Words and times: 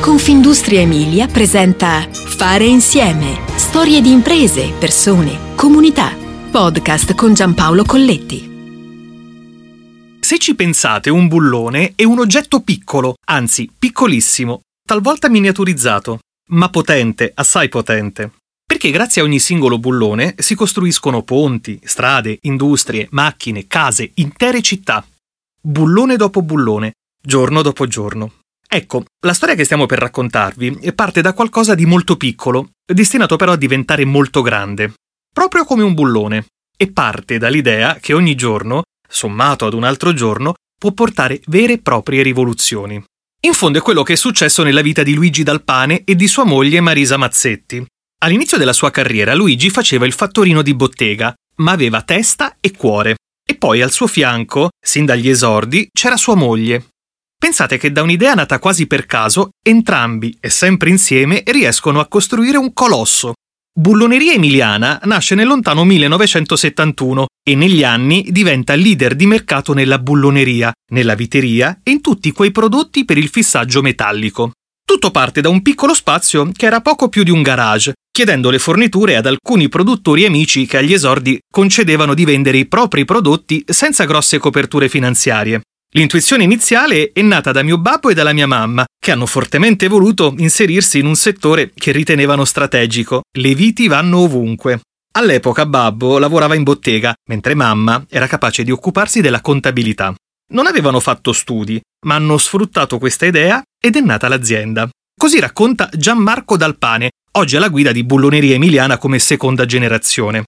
Confindustria 0.00 0.80
Emilia 0.80 1.26
presenta 1.26 2.08
Fare 2.10 2.64
insieme. 2.64 3.38
Storie 3.56 4.00
di 4.00 4.10
imprese, 4.10 4.72
persone, 4.72 5.54
comunità. 5.54 6.16
Podcast 6.50 7.14
con 7.14 7.34
Giampaolo 7.34 7.84
Colletti. 7.84 8.48
Se 10.18 10.38
ci 10.38 10.54
pensate, 10.54 11.10
un 11.10 11.28
bullone 11.28 11.92
è 11.96 12.04
un 12.04 12.18
oggetto 12.18 12.62
piccolo, 12.62 13.16
anzi 13.26 13.70
piccolissimo, 13.78 14.62
talvolta 14.82 15.28
miniaturizzato, 15.28 16.20
ma 16.52 16.70
potente, 16.70 17.30
assai 17.34 17.68
potente. 17.68 18.32
Perché 18.66 18.90
grazie 18.90 19.20
a 19.20 19.24
ogni 19.26 19.38
singolo 19.38 19.78
bullone 19.78 20.34
si 20.38 20.54
costruiscono 20.54 21.22
ponti, 21.22 21.78
strade, 21.84 22.38
industrie, 22.42 23.06
macchine, 23.10 23.66
case, 23.66 24.12
intere 24.14 24.62
città. 24.62 25.06
Bullone 25.60 26.16
dopo 26.16 26.40
bullone, 26.40 26.92
giorno 27.22 27.60
dopo 27.60 27.86
giorno. 27.86 28.39
Ecco, 28.72 29.04
la 29.26 29.32
storia 29.32 29.56
che 29.56 29.64
stiamo 29.64 29.86
per 29.86 29.98
raccontarvi 29.98 30.92
parte 30.94 31.20
da 31.20 31.32
qualcosa 31.32 31.74
di 31.74 31.86
molto 31.86 32.16
piccolo, 32.16 32.70
destinato 32.86 33.34
però 33.34 33.50
a 33.50 33.56
diventare 33.56 34.04
molto 34.04 34.42
grande, 34.42 34.92
proprio 35.34 35.64
come 35.64 35.82
un 35.82 35.92
bullone, 35.92 36.46
e 36.76 36.92
parte 36.92 37.36
dall'idea 37.36 37.96
che 37.96 38.12
ogni 38.12 38.36
giorno, 38.36 38.82
sommato 39.08 39.66
ad 39.66 39.74
un 39.74 39.82
altro 39.82 40.12
giorno, 40.12 40.54
può 40.78 40.92
portare 40.92 41.40
vere 41.46 41.72
e 41.72 41.78
proprie 41.78 42.22
rivoluzioni. 42.22 43.02
In 43.40 43.54
fondo 43.54 43.78
è 43.78 43.82
quello 43.82 44.04
che 44.04 44.12
è 44.12 44.16
successo 44.16 44.62
nella 44.62 44.82
vita 44.82 45.02
di 45.02 45.14
Luigi 45.14 45.42
Dalpane 45.42 46.04
e 46.04 46.14
di 46.14 46.28
sua 46.28 46.44
moglie 46.44 46.80
Marisa 46.80 47.16
Mazzetti. 47.16 47.84
All'inizio 48.22 48.56
della 48.56 48.72
sua 48.72 48.92
carriera 48.92 49.34
Luigi 49.34 49.68
faceva 49.68 50.06
il 50.06 50.12
fattorino 50.12 50.62
di 50.62 50.74
bottega, 50.74 51.34
ma 51.56 51.72
aveva 51.72 52.02
testa 52.02 52.56
e 52.60 52.70
cuore. 52.70 53.16
E 53.44 53.56
poi 53.56 53.82
al 53.82 53.90
suo 53.90 54.06
fianco, 54.06 54.68
sin 54.80 55.06
dagli 55.06 55.28
esordi, 55.28 55.88
c'era 55.92 56.16
sua 56.16 56.36
moglie, 56.36 56.86
Pensate 57.40 57.78
che 57.78 57.90
da 57.90 58.02
un'idea 58.02 58.34
nata 58.34 58.58
quasi 58.58 58.86
per 58.86 59.06
caso, 59.06 59.52
entrambi 59.64 60.36
e 60.42 60.50
sempre 60.50 60.90
insieme 60.90 61.42
riescono 61.46 61.98
a 61.98 62.06
costruire 62.06 62.58
un 62.58 62.74
colosso. 62.74 63.32
Bulloneria 63.72 64.34
Emiliana 64.34 65.00
nasce 65.04 65.34
nel 65.34 65.46
lontano 65.46 65.84
1971 65.84 67.28
e 67.42 67.54
negli 67.54 67.82
anni 67.82 68.26
diventa 68.28 68.74
leader 68.74 69.14
di 69.14 69.24
mercato 69.24 69.72
nella 69.72 69.98
bulloneria, 69.98 70.70
nella 70.92 71.14
viteria 71.14 71.80
e 71.82 71.92
in 71.92 72.02
tutti 72.02 72.30
quei 72.32 72.50
prodotti 72.50 73.06
per 73.06 73.16
il 73.16 73.30
fissaggio 73.30 73.80
metallico. 73.80 74.50
Tutto 74.84 75.10
parte 75.10 75.40
da 75.40 75.48
un 75.48 75.62
piccolo 75.62 75.94
spazio 75.94 76.50
che 76.54 76.66
era 76.66 76.82
poco 76.82 77.08
più 77.08 77.22
di 77.22 77.30
un 77.30 77.40
garage, 77.40 77.94
chiedendo 78.12 78.50
le 78.50 78.58
forniture 78.58 79.16
ad 79.16 79.24
alcuni 79.24 79.70
produttori 79.70 80.26
amici 80.26 80.66
che 80.66 80.76
agli 80.76 80.92
esordi 80.92 81.38
concedevano 81.50 82.12
di 82.12 82.26
vendere 82.26 82.58
i 82.58 82.66
propri 82.66 83.06
prodotti 83.06 83.64
senza 83.66 84.04
grosse 84.04 84.36
coperture 84.36 84.90
finanziarie. 84.90 85.62
L'intuizione 85.92 86.44
iniziale 86.44 87.10
è 87.12 87.20
nata 87.20 87.50
da 87.50 87.64
mio 87.64 87.76
babbo 87.76 88.10
e 88.10 88.14
dalla 88.14 88.32
mia 88.32 88.46
mamma, 88.46 88.84
che 88.96 89.10
hanno 89.10 89.26
fortemente 89.26 89.88
voluto 89.88 90.34
inserirsi 90.38 91.00
in 91.00 91.06
un 91.06 91.16
settore 91.16 91.72
che 91.74 91.90
ritenevano 91.90 92.44
strategico. 92.44 93.22
Le 93.36 93.54
viti 93.56 93.88
vanno 93.88 94.18
ovunque. 94.18 94.82
All'epoca 95.12 95.66
babbo 95.66 96.18
lavorava 96.18 96.54
in 96.54 96.62
bottega, 96.62 97.12
mentre 97.28 97.56
mamma 97.56 98.04
era 98.08 98.28
capace 98.28 98.62
di 98.62 98.70
occuparsi 98.70 99.20
della 99.20 99.40
contabilità. 99.40 100.14
Non 100.52 100.68
avevano 100.68 101.00
fatto 101.00 101.32
studi, 101.32 101.80
ma 102.06 102.14
hanno 102.14 102.38
sfruttato 102.38 102.98
questa 102.98 103.26
idea 103.26 103.60
ed 103.82 103.96
è 103.96 104.00
nata 104.00 104.28
l'azienda. 104.28 104.88
Così 105.18 105.40
racconta 105.40 105.88
Gianmarco 105.92 106.56
Dalpane, 106.56 107.10
oggi 107.32 107.56
alla 107.56 107.68
guida 107.68 107.90
di 107.90 108.04
Bulloneria 108.04 108.54
Emiliana 108.54 108.96
come 108.96 109.18
seconda 109.18 109.66
generazione. 109.66 110.44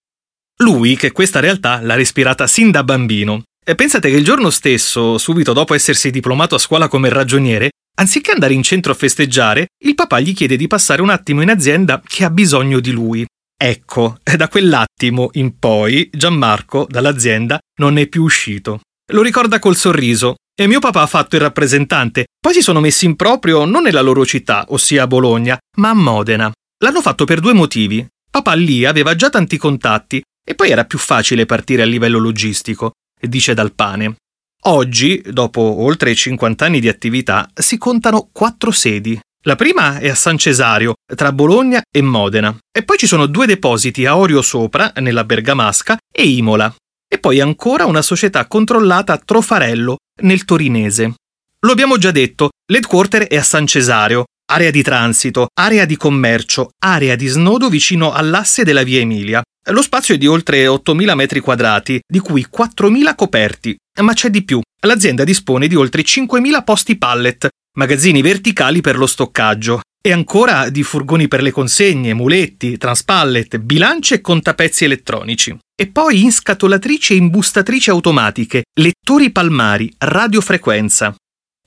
Lui, 0.59 0.95
che 0.95 1.11
questa 1.11 1.41
realtà 1.41 1.81
l'ha 1.83 1.95
respirata 1.95 2.47
sin 2.47 2.71
da 2.71 2.85
bambino, 2.85 3.43
e 3.65 3.75
pensate 3.77 4.11
che 4.11 4.17
il 4.17 4.25
giorno 4.25 4.51
stesso, 4.51 5.19
subito 5.19 5.53
dopo 5.53 5.75
essersi 5.75 6.11
diplomato 6.11 6.57
a 6.57 6.59
scuola 6.59 6.89
come 6.89 7.09
ragioniere, 7.09 7.71
anziché 7.97 8.33
andare 8.33 8.55
in 8.55 8.63
centro 8.63 8.91
a 8.93 8.97
festeggiare, 8.97 9.69
il 9.85 9.95
papà 9.95 10.19
gli 10.19 10.35
chiede 10.35 10.57
di 10.57 10.67
passare 10.67 11.01
un 11.01 11.11
attimo 11.11 11.43
in 11.43 11.51
azienda 11.51 12.03
che 12.05 12.25
ha 12.25 12.31
bisogno 12.31 12.81
di 12.81 12.91
lui. 12.91 13.25
Ecco, 13.57 14.19
da 14.37 14.49
quell'attimo 14.49 15.31
in 15.35 15.59
poi 15.59 16.11
Gianmarco, 16.13 16.87
dall'azienda, 16.89 17.61
non 17.79 17.99
è 17.99 18.09
più 18.09 18.25
uscito. 18.25 18.81
Lo 19.13 19.23
ricorda 19.23 19.61
col 19.61 19.77
sorriso. 19.77 20.35
E 20.55 20.67
mio 20.67 20.81
papà 20.81 21.03
ha 21.03 21.07
fatto 21.07 21.37
il 21.37 21.43
rappresentante. 21.43 22.27
Poi 22.39 22.53
si 22.53 22.61
sono 22.61 22.81
messi 22.81 23.07
in 23.07 23.17
proprio 23.17 23.65
non 23.65 23.85
nella 23.85 24.03
loro 24.03 24.27
città, 24.27 24.67
ossia 24.69 25.05
a 25.05 25.07
Bologna, 25.07 25.57
ma 25.79 25.91
a 25.91 25.95
Modena. 25.95 26.53
L'hanno 26.85 27.01
fatto 27.01 27.25
per 27.25 27.41
due 27.41 27.55
motivi. 27.55 28.07
Papà 28.31 28.53
lì 28.55 28.85
aveva 28.85 29.15
già 29.15 29.31
tanti 29.31 29.57
contatti 29.57 30.21
e 30.45 30.55
poi 30.55 30.71
era 30.71 30.85
più 30.85 30.99
facile 30.99 31.47
partire 31.47 31.83
a 31.83 31.87
livello 31.87 32.19
logistico 32.19 32.93
dice 33.29 33.55
Dalpane. 33.55 34.17
Oggi, 34.65 35.23
dopo 35.27 35.61
oltre 35.61 36.15
50 36.15 36.65
anni 36.65 36.81
di 36.81 36.89
attività, 36.89 37.51
si 37.55 37.79
contano 37.79 38.29
quattro 38.33 38.71
sedi. 38.71 39.19
La 39.45 39.57
prima 39.57 39.99
è 39.99 40.09
a 40.09 40.15
San 40.15 40.39
Cesario, 40.39 40.95
tra 41.17 41.33
Bologna 41.33 41.83
e 41.91 42.01
Modena, 42.01 42.57
e 42.71 42.85
poi 42.85 42.97
ci 42.97 43.09
sono 43.09 43.27
due 43.27 43.47
depositi 43.47 44.07
a 44.07 44.17
Orio 44.17 44.41
Sopra, 44.41 44.93
nella 45.01 45.25
Bergamasca, 45.25 45.97
e 46.15 46.29
Imola, 46.29 46.73
e 47.09 47.19
poi 47.19 47.41
ancora 47.41 47.87
una 47.87 48.03
società 48.03 48.47
controllata 48.47 49.13
a 49.13 49.19
Trofarello, 49.19 49.97
nel 50.23 50.45
Torinese. 50.45 51.15
Lo 51.59 51.73
abbiamo 51.73 51.99
già 51.99 52.13
detto, 52.13 52.51
l'headquarter 52.71 53.27
è 53.27 53.37
a 53.37 53.43
San 53.43 53.67
Cesario, 53.67 54.25
area 54.53 54.71
di 54.71 54.83
transito, 54.83 55.47
area 55.55 55.87
di 55.87 55.97
commercio, 55.97 56.73
area 56.79 57.17
di 57.17 57.27
snodo 57.27 57.71
vicino 57.71 58.13
all'asse 58.13 58.65
della 58.65 58.83
via 58.83 59.01
Emilia. 59.01 59.43
Lo 59.71 59.81
spazio 59.81 60.15
è 60.15 60.19
di 60.19 60.27
oltre 60.27 60.67
8.000 60.67 61.15
metri 61.15 61.41
quadrati, 61.41 62.01
di 62.07 62.19
cui 62.19 62.47
4.000 62.55 63.15
coperti. 63.15 63.75
Ma 64.03 64.13
c'è 64.13 64.29
di 64.29 64.45
più. 64.45 64.61
L'azienda 64.85 65.25
dispone 65.25 65.69
di 65.69 65.75
oltre 65.75 66.03
5.000 66.03 66.65
posti 66.65 66.99
pallet, 66.99 67.49
magazzini 67.79 68.21
verticali 68.21 68.83
per 68.83 68.99
lo 68.99 69.07
stoccaggio, 69.07 69.81
e 70.05 70.13
ancora 70.13 70.69
di 70.69 70.83
furgoni 70.83 71.29
per 71.29 71.41
le 71.41 71.53
consegne, 71.53 72.13
muletti, 72.13 72.77
transpallet, 72.77 73.57
bilance 73.59 74.17
e 74.17 74.21
contapezzi 74.21 74.85
elettronici. 74.85 75.57
E 75.75 75.87
poi 75.87 76.25
inscatolatrici 76.25 77.15
e 77.15 77.17
imbustatrici 77.17 77.89
automatiche, 77.89 78.65
lettori 78.79 79.31
palmari, 79.31 79.91
radiofrequenza. 79.97 81.15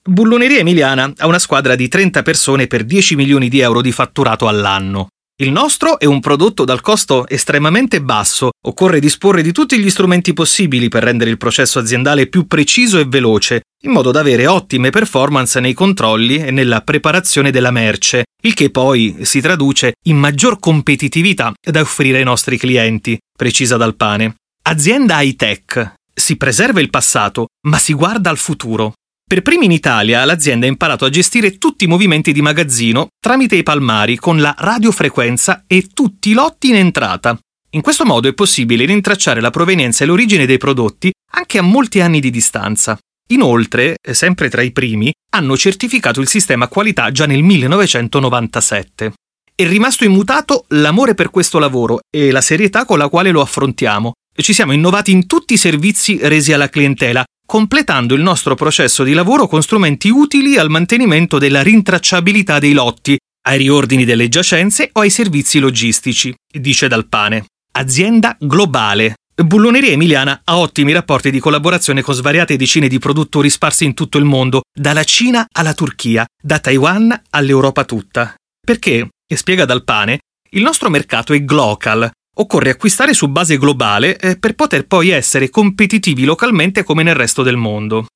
Bulloneria 0.07 0.59
Emiliana 0.59 1.11
ha 1.17 1.25
una 1.25 1.39
squadra 1.39 1.73
di 1.73 1.87
30 1.87 2.21
persone 2.21 2.67
per 2.67 2.83
10 2.83 3.15
milioni 3.15 3.49
di 3.49 3.61
euro 3.61 3.81
di 3.81 3.91
fatturato 3.91 4.47
all'anno. 4.47 5.07
Il 5.41 5.51
nostro 5.51 5.97
è 5.97 6.05
un 6.05 6.19
prodotto 6.19 6.63
dal 6.63 6.81
costo 6.81 7.27
estremamente 7.27 8.03
basso, 8.03 8.51
occorre 8.67 8.99
disporre 8.99 9.41
di 9.41 9.51
tutti 9.51 9.79
gli 9.79 9.89
strumenti 9.89 10.31
possibili 10.33 10.89
per 10.89 11.01
rendere 11.01 11.31
il 11.31 11.39
processo 11.39 11.79
aziendale 11.79 12.27
più 12.27 12.45
preciso 12.45 12.99
e 12.99 13.05
veloce, 13.05 13.61
in 13.83 13.91
modo 13.91 14.11
da 14.11 14.19
avere 14.19 14.45
ottime 14.45 14.91
performance 14.91 15.59
nei 15.59 15.73
controlli 15.73 16.37
e 16.37 16.51
nella 16.51 16.81
preparazione 16.81 17.49
della 17.49 17.71
merce, 17.71 18.25
il 18.43 18.53
che 18.53 18.69
poi 18.69 19.17
si 19.21 19.41
traduce 19.41 19.93
in 20.03 20.17
maggior 20.17 20.59
competitività 20.59 21.51
da 21.59 21.81
offrire 21.81 22.19
ai 22.19 22.23
nostri 22.23 22.59
clienti, 22.59 23.17
precisa 23.35 23.75
dal 23.75 23.95
pane. 23.95 24.35
Azienda 24.67 25.19
high 25.21 25.35
tech. 25.35 25.95
Si 26.13 26.37
preserva 26.37 26.79
il 26.79 26.91
passato, 26.91 27.47
ma 27.67 27.79
si 27.79 27.93
guarda 27.93 28.29
al 28.29 28.37
futuro. 28.37 28.93
Per 29.27 29.41
primi 29.41 29.65
in 29.65 29.71
Italia 29.71 30.23
l'azienda 30.23 30.67
ha 30.67 30.69
imparato 30.69 31.03
a 31.03 31.09
gestire 31.09 31.57
tutti 31.57 31.85
i 31.85 31.87
movimenti 31.87 32.31
di 32.31 32.43
magazzino 32.43 33.07
tramite 33.19 33.55
i 33.55 33.63
palmari 33.63 34.17
con 34.17 34.39
la 34.39 34.53
radiofrequenza 34.55 35.63
e 35.65 35.87
tutti 35.91 36.29
i 36.29 36.33
lotti 36.33 36.69
in 36.69 36.75
entrata. 36.75 37.35
In 37.71 37.81
questo 37.81 38.05
modo 38.05 38.27
è 38.27 38.33
possibile 38.33 38.85
rintracciare 38.85 39.41
la 39.41 39.49
provenienza 39.49 40.03
e 40.03 40.07
l'origine 40.07 40.45
dei 40.45 40.59
prodotti 40.59 41.11
anche 41.31 41.57
a 41.57 41.63
molti 41.63 42.01
anni 42.01 42.19
di 42.19 42.29
distanza. 42.29 42.99
Inoltre, 43.29 43.95
sempre 44.11 44.47
tra 44.47 44.61
i 44.61 44.71
primi, 44.71 45.11
hanno 45.31 45.57
certificato 45.57 46.21
il 46.21 46.27
sistema 46.27 46.67
qualità 46.67 47.09
già 47.09 47.25
nel 47.25 47.41
1997. 47.41 49.13
È 49.55 49.67
rimasto 49.67 50.03
immutato 50.03 50.65
l'amore 50.67 51.15
per 51.15 51.31
questo 51.31 51.57
lavoro 51.57 52.01
e 52.15 52.29
la 52.29 52.41
serietà 52.41 52.85
con 52.85 52.99
la 52.99 53.09
quale 53.09 53.31
lo 53.31 53.41
affrontiamo. 53.41 54.11
Ci 54.35 54.53
siamo 54.53 54.71
innovati 54.71 55.09
in 55.09 55.25
tutti 55.25 55.55
i 55.55 55.57
servizi 55.57 56.19
resi 56.21 56.53
alla 56.53 56.69
clientela, 56.69 57.23
completando 57.45 58.15
il 58.15 58.21
nostro 58.21 58.55
processo 58.55 59.03
di 59.03 59.13
lavoro 59.13 59.47
con 59.47 59.61
strumenti 59.61 60.09
utili 60.09 60.57
al 60.57 60.69
mantenimento 60.69 61.37
della 61.37 61.61
rintracciabilità 61.61 62.59
dei 62.59 62.73
lotti, 62.73 63.17
ai 63.47 63.57
riordini 63.57 64.05
delle 64.05 64.27
giacenze 64.27 64.89
o 64.93 65.01
ai 65.01 65.09
servizi 65.09 65.59
logistici, 65.59 66.33
dice 66.51 66.87
Dalpane. 66.87 67.45
Azienda 67.73 68.35
globale. 68.39 69.15
Bulloneria 69.35 69.91
Emiliana 69.91 70.41
ha 70.45 70.57
ottimi 70.57 70.93
rapporti 70.93 71.29
di 71.29 71.39
collaborazione 71.39 72.01
con 72.01 72.13
svariate 72.13 72.55
decine 72.55 72.87
di 72.87 72.99
produttori 72.99 73.49
sparsi 73.49 73.83
in 73.83 73.93
tutto 73.93 74.17
il 74.17 74.23
mondo, 74.23 74.61
dalla 74.73 75.03
Cina 75.03 75.45
alla 75.51 75.73
Turchia, 75.73 76.25
da 76.41 76.59
Taiwan 76.59 77.21
all'Europa 77.31 77.83
tutta. 77.83 78.33
Perché, 78.65 79.09
e 79.27 79.35
spiega 79.35 79.65
Dalpane, 79.65 80.19
il 80.51 80.61
nostro 80.61 80.89
mercato 80.89 81.33
è 81.33 81.43
glocal, 81.43 82.09
Occorre 82.37 82.71
acquistare 82.71 83.13
su 83.13 83.29
base 83.29 83.57
globale 83.57 84.17
eh, 84.17 84.37
per 84.37 84.55
poter 84.55 84.85
poi 84.87 85.09
essere 85.09 85.49
competitivi 85.49 86.25
localmente 86.25 86.83
come 86.83 87.01
nel 87.01 87.15
resto 87.15 87.43
del 87.43 87.55
mondo. 87.55 88.07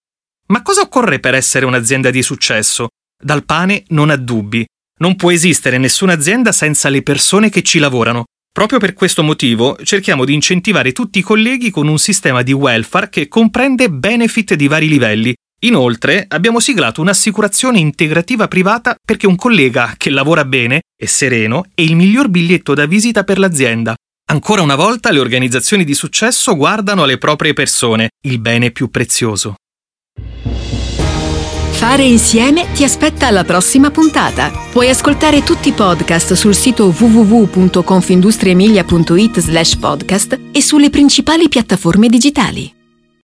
Ma 0.48 0.62
cosa 0.62 0.82
occorre 0.82 1.20
per 1.20 1.36
essere 1.36 1.66
un'azienda 1.66 2.10
di 2.10 2.22
successo? 2.22 2.90
Dal 3.22 3.46
pane 3.46 3.84
non 3.90 4.10
ha 4.10 4.18
dubbi. 4.18 4.66
Non 5.00 5.16
può 5.16 5.32
esistere 5.32 5.78
nessuna 5.78 6.14
azienda 6.14 6.52
senza 6.52 6.90
le 6.90 7.02
persone 7.02 7.50
che 7.50 7.62
ci 7.62 7.80
lavorano. 7.80 8.26
Proprio 8.52 8.80
per 8.80 8.94
questo 8.94 9.24
motivo 9.24 9.78
cerchiamo 9.84 10.26
di 10.26 10.34
incentivare 10.34 10.92
tutti 10.92 11.20
i 11.20 11.24
colleghi 11.24 11.70
con 11.70 11.88
un 11.88 11.98
sistema 11.98 12.42
di 12.42 12.52
welfare 12.52 13.10
che 13.10 13.28
comprende 13.30 13.90
benefit 13.90 14.56
di 14.56 14.68
vari 14.68 14.90
livelli, 14.90 15.34
Inoltre 15.64 16.24
abbiamo 16.30 16.62
siglato 16.62 17.02
un'assicurazione 17.02 17.80
integrativa 17.80 18.48
privata 18.48 18.96
perché 19.06 19.28
un 19.28 19.36
collega 19.36 19.94
che 19.98 20.10
lavora 20.10 20.46
bene 20.46 20.84
e 20.98 21.06
sereno 21.06 21.66
è 21.74 21.82
il 21.82 21.98
miglior 21.98 22.30
biglietto 22.30 22.74
da 22.74 22.86
visita 22.86 23.26
per 23.26 23.40
l'azienda. 23.40 23.94
Ancora 24.32 24.62
una 24.62 24.76
volta 24.76 25.10
le 25.10 25.20
organizzazioni 25.20 25.84
di 25.84 25.96
successo 25.96 26.56
guardano 26.56 27.02
alle 27.02 27.18
proprie 27.18 27.54
persone, 27.54 28.10
il 28.28 28.40
bene 28.40 28.70
più 28.70 28.92
prezioso. 28.92 29.56
Fare 31.72 32.04
insieme 32.04 32.72
ti 32.74 32.84
aspetta 32.84 33.26
alla 33.26 33.44
prossima 33.44 33.90
puntata. 33.90 34.52
Puoi 34.72 34.90
ascoltare 34.90 35.44
tutti 35.44 35.70
i 35.70 35.72
podcast 35.72 36.34
sul 36.34 36.54
sito 36.54 36.94
www.confindustriemilia.it 36.96 39.40
slash 39.40 39.78
podcast 39.78 40.40
e 40.52 40.62
sulle 40.62 40.92
principali 40.92 41.50
piattaforme 41.50 42.08
digitali. 42.08 42.72